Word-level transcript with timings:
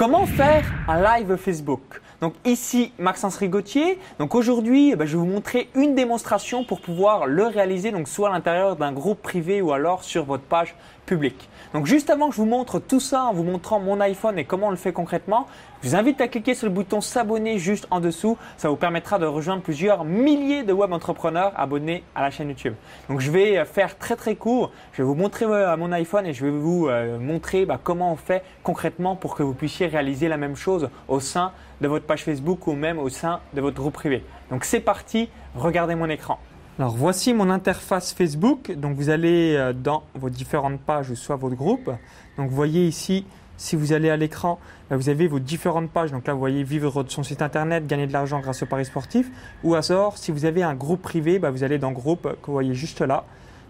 comment 0.00 0.24
faire 0.24 0.64
un 0.88 0.98
live 0.98 1.36
Facebook? 1.36 2.00
Donc 2.20 2.34
ici 2.44 2.92
Maxence 2.98 3.36
Rigotier. 3.36 3.98
Donc 4.18 4.34
aujourd'hui, 4.34 4.90
eh 4.92 4.96
ben, 4.96 5.06
je 5.06 5.12
vais 5.12 5.18
vous 5.18 5.30
montrer 5.30 5.68
une 5.74 5.94
démonstration 5.94 6.64
pour 6.64 6.80
pouvoir 6.80 7.26
le 7.26 7.46
réaliser 7.46 7.90
donc 7.90 8.08
soit 8.08 8.28
à 8.28 8.32
l'intérieur 8.32 8.76
d'un 8.76 8.92
groupe 8.92 9.22
privé 9.22 9.62
ou 9.62 9.72
alors 9.72 10.04
sur 10.04 10.24
votre 10.24 10.44
page 10.44 10.74
publique. 11.06 11.48
Donc 11.72 11.86
juste 11.86 12.10
avant 12.10 12.28
que 12.28 12.34
je 12.34 12.40
vous 12.40 12.46
montre 12.46 12.78
tout 12.78 13.00
ça 13.00 13.24
en 13.24 13.32
vous 13.32 13.42
montrant 13.42 13.80
mon 13.80 14.00
iPhone 14.00 14.38
et 14.38 14.44
comment 14.44 14.68
on 14.68 14.70
le 14.70 14.76
fait 14.76 14.92
concrètement, 14.92 15.46
je 15.82 15.88
vous 15.88 15.96
invite 15.96 16.20
à 16.20 16.28
cliquer 16.28 16.54
sur 16.54 16.68
le 16.68 16.72
bouton 16.72 17.00
s'abonner 17.00 17.58
juste 17.58 17.86
en 17.90 18.00
dessous. 18.00 18.36
Ça 18.58 18.68
vous 18.68 18.76
permettra 18.76 19.18
de 19.18 19.26
rejoindre 19.26 19.62
plusieurs 19.62 20.04
milliers 20.04 20.62
de 20.62 20.72
web 20.72 20.92
entrepreneurs 20.92 21.52
abonnés 21.56 22.04
à 22.14 22.22
la 22.22 22.30
chaîne 22.30 22.48
YouTube. 22.48 22.74
Donc 23.08 23.20
je 23.20 23.30
vais 23.30 23.64
faire 23.64 23.98
très 23.98 24.14
très 24.14 24.36
court. 24.36 24.70
Je 24.92 24.98
vais 24.98 25.06
vous 25.06 25.14
montrer 25.14 25.46
euh, 25.46 25.76
mon 25.76 25.90
iPhone 25.90 26.26
et 26.26 26.32
je 26.32 26.44
vais 26.44 26.50
vous 26.52 26.86
euh, 26.88 27.18
montrer 27.18 27.66
bah, 27.66 27.80
comment 27.82 28.12
on 28.12 28.16
fait 28.16 28.42
concrètement 28.62 29.16
pour 29.16 29.34
que 29.34 29.42
vous 29.42 29.54
puissiez 29.54 29.86
réaliser 29.86 30.28
la 30.28 30.36
même 30.36 30.56
chose 30.56 30.90
au 31.08 31.18
sein 31.18 31.52
de 31.80 31.88
votre 31.88 32.04
page 32.10 32.24
Facebook 32.24 32.66
ou 32.66 32.72
même 32.72 32.98
au 32.98 33.08
sein 33.08 33.38
de 33.54 33.60
votre 33.60 33.76
groupe 33.76 33.94
privé. 33.94 34.24
Donc 34.50 34.64
c'est 34.64 34.80
parti, 34.80 35.28
regardez 35.54 35.94
mon 35.94 36.08
écran. 36.08 36.40
Alors 36.76 36.96
voici 36.96 37.32
mon 37.32 37.50
interface 37.50 38.12
Facebook. 38.12 38.72
Donc 38.72 38.96
vous 38.96 39.10
allez 39.10 39.54
euh, 39.54 39.72
dans 39.72 40.02
vos 40.16 40.28
différentes 40.28 40.80
pages 40.80 41.14
soit 41.14 41.36
votre 41.36 41.54
groupe. 41.54 41.88
Donc 42.36 42.50
vous 42.50 42.56
voyez 42.56 42.84
ici 42.84 43.24
si 43.56 43.76
vous 43.76 43.92
allez 43.92 44.10
à 44.10 44.16
l'écran, 44.16 44.58
bah, 44.88 44.96
vous 44.96 45.08
avez 45.08 45.28
vos 45.28 45.38
différentes 45.38 45.90
pages. 45.90 46.10
Donc 46.10 46.26
là, 46.26 46.32
vous 46.32 46.40
voyez 46.40 46.64
vivre 46.64 47.04
son 47.06 47.22
site 47.22 47.42
internet, 47.42 47.86
gagner 47.86 48.08
de 48.08 48.12
l'argent 48.12 48.40
grâce 48.40 48.62
au 48.64 48.66
paris 48.66 48.86
sportif. 48.86 49.30
Ou 49.62 49.80
sort, 49.80 50.18
si 50.18 50.32
vous 50.32 50.46
avez 50.46 50.64
un 50.64 50.74
groupe 50.74 51.02
privé, 51.02 51.38
bah, 51.38 51.50
vous 51.50 51.62
allez 51.62 51.78
dans 51.78 51.92
groupe 51.92 52.22
que 52.22 52.46
vous 52.46 52.54
voyez 52.54 52.74
juste 52.74 53.02
là. 53.02 53.24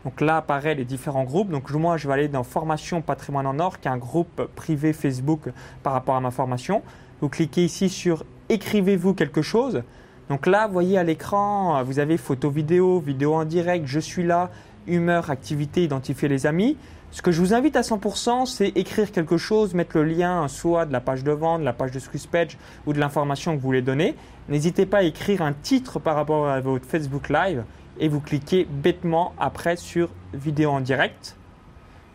Donc 0.05 0.23
là 0.23 0.39
apparaissent 0.39 0.79
les 0.79 0.87
différents 0.87 1.25
groupes. 1.25 1.51
Donc 1.51 1.71
moi, 1.73 1.99
je 1.99 2.09
vais 2.09 2.15
aller 2.15 2.29
dans 2.29 2.45
formation 2.45 3.03
patrimoine 3.03 3.47
en 3.47 3.59
or, 3.59 3.81
qui 3.81 3.89
est 3.89 3.91
un 3.91 3.99
groupe 3.99 4.49
privé 4.55 4.95
Facebook 4.95 5.43
par 5.83 5.93
rapport 5.93 6.15
à 6.15 6.21
ma 6.21 6.31
formation. 6.31 6.83
Vous 7.21 7.29
cliquez 7.29 7.65
ici 7.65 7.89
sur 7.89 8.25
écrivez-vous 8.49 9.15
quelque 9.15 9.43
chose. 9.43 9.83
Donc 10.29 10.47
là, 10.47 10.67
vous 10.67 10.73
voyez 10.73 10.97
à 10.97 11.05
l'écran, 11.05 11.83
vous 11.85 11.99
avez 11.99 12.17
photo 12.17 12.51
vidéo, 12.51 13.01
vidéo 13.01 13.35
en 13.35 13.45
direct, 13.45 13.87
je 13.87 14.01
suis 14.01 14.23
là, 14.23 14.51
humeur, 14.87 15.31
activité, 15.31 15.85
identifier 15.85 16.29
les 16.29 16.47
amis. 16.47 16.77
Ce 17.11 17.23
que 17.23 17.33
je 17.33 17.41
vous 17.41 17.55
invite 17.55 17.75
à 17.75 17.81
100%, 17.81 18.47
c'est 18.47 18.69
écrire 18.69 19.11
quelque 19.11 19.37
chose, 19.37 19.75
mettre 19.75 19.99
le 19.99 20.05
lien 20.05 20.47
soit 20.47 20.87
de 20.87 20.93
la 20.93 21.01
page 21.01 21.25
de 21.25 21.33
vente, 21.33 21.61
de 21.61 21.65
la 21.65 21.73
page 21.73 21.91
de 21.91 21.99
Swiss 21.99 22.27
Page 22.27 22.57
ou 22.87 22.93
de 22.93 23.01
l'information 23.01 23.53
que 23.53 23.57
vous 23.57 23.67
voulez 23.67 23.83
donner. 23.83 24.15
N'hésitez 24.49 24.87
pas 24.87 24.99
à 24.99 25.03
écrire 25.03 25.43
un 25.43 25.53
titre 25.53 25.99
par 25.99 26.15
rapport 26.15 26.49
à 26.49 26.61
votre 26.61 26.87
Facebook 26.87 27.29
Live 27.29 27.65
et 27.99 28.09
vous 28.09 28.21
cliquez 28.21 28.67
bêtement 28.71 29.33
après 29.39 29.77
sur 29.77 30.09
vidéo 30.33 30.71
en 30.71 30.81
direct. 30.81 31.37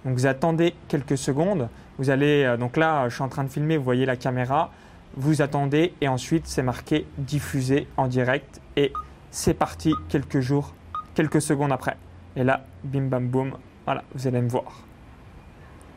Donc 0.05 0.15
vous 0.15 0.27
attendez 0.27 0.73
quelques 0.87 1.17
secondes. 1.17 1.67
Vous 1.97 2.09
allez 2.09 2.43
euh, 2.43 2.57
donc 2.57 2.77
là, 2.77 3.09
je 3.09 3.15
suis 3.15 3.23
en 3.23 3.29
train 3.29 3.43
de 3.43 3.49
filmer, 3.49 3.75
vous 3.75 3.83
voyez 3.83 4.05
la 4.05 4.15
caméra. 4.15 4.71
Vous 5.17 5.41
attendez 5.41 5.93
et 6.01 6.09
ensuite 6.09 6.45
c'est 6.45 6.63
marqué 6.63 7.07
diffuser 7.17 7.87
en 7.95 8.07
direct 8.07 8.59
et 8.75 8.91
c'est 9.31 9.53
parti 9.53 9.93
quelques 10.09 10.41
jours, 10.41 10.73
quelques 11.13 11.41
secondes 11.41 11.71
après. 11.71 11.95
Et 12.35 12.43
là, 12.43 12.65
bim 12.83 13.03
bam 13.03 13.27
boum, 13.27 13.53
voilà, 13.85 14.03
vous 14.13 14.27
allez 14.27 14.41
me 14.41 14.49
voir. 14.49 14.83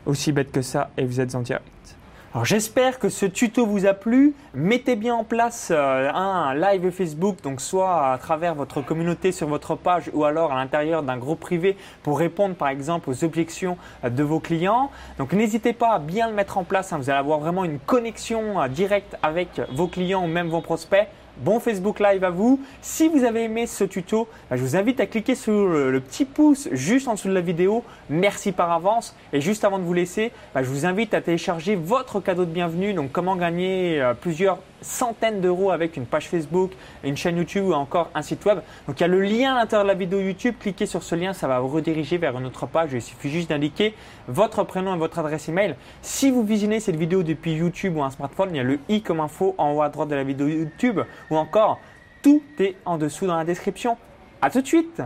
Aussi 0.05 0.31
bête 0.31 0.51
que 0.53 0.61
ça, 0.61 0.91
et 0.97 1.03
vous 1.03 1.19
êtes 1.19 1.35
en 1.35 1.41
direct. 1.41 1.97
Alors 2.31 2.45
j'espère 2.45 2.99
que 2.99 3.09
ce 3.09 3.25
tuto 3.25 3.65
vous 3.65 3.87
a 3.87 3.93
plu. 3.95 4.35
Mettez 4.53 4.95
bien 4.95 5.15
en 5.15 5.23
place 5.23 5.69
euh, 5.71 6.11
un 6.13 6.53
live 6.53 6.91
Facebook, 6.91 7.41
donc 7.41 7.59
soit 7.59 8.11
à 8.11 8.17
travers 8.19 8.53
votre 8.53 8.81
communauté 8.81 9.31
sur 9.31 9.47
votre 9.47 9.73
page 9.73 10.11
ou 10.13 10.25
alors 10.25 10.51
à 10.51 10.55
l'intérieur 10.55 11.01
d'un 11.01 11.17
groupe 11.17 11.39
privé 11.39 11.75
pour 12.03 12.19
répondre 12.19 12.53
par 12.53 12.67
exemple 12.67 13.09
aux 13.09 13.23
objections 13.23 13.79
euh, 14.03 14.11
de 14.11 14.21
vos 14.21 14.39
clients. 14.39 14.91
Donc 15.17 15.33
n'hésitez 15.33 15.73
pas 15.73 15.93
à 15.93 15.97
bien 15.97 16.29
le 16.29 16.35
mettre 16.35 16.59
en 16.59 16.63
place. 16.63 16.93
Hein. 16.93 16.99
Vous 16.99 17.09
allez 17.09 17.17
avoir 17.17 17.39
vraiment 17.39 17.65
une 17.65 17.79
connexion 17.79 18.61
euh, 18.61 18.67
directe 18.67 19.17
avec 19.23 19.59
vos 19.73 19.87
clients 19.87 20.23
ou 20.23 20.27
même 20.27 20.49
vos 20.49 20.61
prospects. 20.61 21.07
Bon 21.39 21.61
Facebook 21.61 22.01
Live 22.01 22.25
à 22.25 22.31
vous. 22.31 22.59
Si 22.81 23.07
vous 23.07 23.23
avez 23.23 23.45
aimé 23.45 23.65
ce 23.65 23.85
tuto, 23.85 24.27
bah, 24.49 24.57
je 24.57 24.61
vous 24.61 24.75
invite 24.75 24.99
à 24.99 25.05
cliquer 25.05 25.35
sur 25.35 25.69
le, 25.69 25.97
petit 26.01 26.25
pouce 26.25 26.67
juste 26.73 27.07
en 27.07 27.13
dessous 27.13 27.29
de 27.29 27.33
la 27.33 27.39
vidéo. 27.39 27.81
Merci 28.09 28.51
par 28.51 28.69
avance. 28.73 29.15
Et 29.31 29.39
juste 29.39 29.63
avant 29.63 29.79
de 29.79 29.83
vous 29.83 29.93
laisser, 29.93 30.33
bah, 30.53 30.63
je 30.63 30.67
vous 30.67 30.85
invite 30.85 31.13
à 31.13 31.21
télécharger 31.21 31.75
votre 31.75 32.19
cadeau 32.19 32.43
de 32.43 32.51
bienvenue. 32.51 32.93
Donc 32.93 33.13
comment 33.13 33.37
gagner 33.37 34.01
euh, 34.01 34.13
plusieurs 34.13 34.57
centaines 34.81 35.41
d'euros 35.41 35.71
avec 35.71 35.97
une 35.97 36.05
page 36.05 36.27
Facebook, 36.27 36.71
une 37.03 37.17
chaîne 37.17 37.37
YouTube 37.37 37.65
ou 37.65 37.73
encore 37.73 38.09
un 38.15 38.21
site 38.21 38.45
web. 38.45 38.59
Donc 38.87 38.99
il 38.99 39.01
y 39.01 39.03
a 39.03 39.07
le 39.07 39.21
lien 39.21 39.55
à 39.55 39.59
l'intérieur 39.59 39.83
de 39.83 39.89
la 39.89 39.95
vidéo 39.95 40.19
YouTube. 40.19 40.55
Cliquez 40.59 40.85
sur 40.85 41.03
ce 41.03 41.15
lien, 41.15 41.33
ça 41.33 41.47
va 41.47 41.59
vous 41.59 41.67
rediriger 41.67 42.17
vers 42.17 42.37
une 42.37 42.45
autre 42.45 42.65
page. 42.65 42.91
Il 42.93 43.01
suffit 43.01 43.29
juste 43.29 43.49
d'indiquer 43.49 43.93
votre 44.27 44.63
prénom 44.63 44.95
et 44.95 44.97
votre 44.97 45.19
adresse 45.19 45.49
email. 45.49 45.75
Si 46.01 46.31
vous 46.31 46.43
visionnez 46.43 46.79
cette 46.79 46.95
vidéo 46.95 47.23
depuis 47.23 47.53
YouTube 47.53 47.97
ou 47.97 48.03
un 48.03 48.11
smartphone, 48.11 48.49
il 48.51 48.57
y 48.57 48.59
a 48.59 48.63
le 48.63 48.79
i 48.89 49.01
comme 49.01 49.19
info 49.19 49.55
en 49.57 49.73
haut 49.73 49.81
à 49.81 49.89
droite 49.89 50.09
de 50.09 50.15
la 50.15 50.23
vidéo 50.23 50.47
YouTube 50.47 51.01
ou 51.29 51.37
encore 51.37 51.79
tout 52.21 52.41
est 52.59 52.75
en 52.85 52.97
dessous 52.97 53.27
dans 53.27 53.37
la 53.37 53.45
description. 53.45 53.97
À 54.41 54.49
tout 54.49 54.61
de 54.61 54.67
suite 54.67 55.01